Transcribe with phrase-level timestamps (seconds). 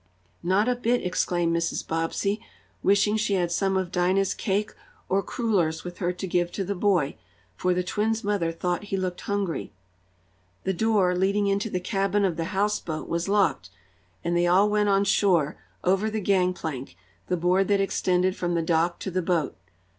[0.41, 1.87] "Not a bit!" exclaimed Mrs.
[1.87, 2.43] Bobbsey,
[2.81, 4.73] wishing she had some of Dinah's cake
[5.07, 7.17] or crullers with her to give to the boy,
[7.55, 9.71] for the twins' mother thought he looked hungry.
[10.63, 13.69] The door, leading into the cabin of the houseboat was locked,
[14.23, 16.95] and they all went on shore, over the gangplank,
[17.27, 19.55] the board that extended from the dock to the boat.